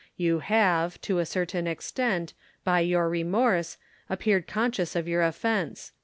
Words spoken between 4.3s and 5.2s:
conscious of